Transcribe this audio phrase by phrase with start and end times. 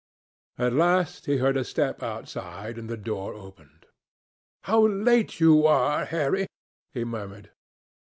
[0.57, 3.85] At last he heard a step outside, and the door opened.
[4.63, 6.47] "How late you are, Harry!"
[6.91, 7.51] he murmured.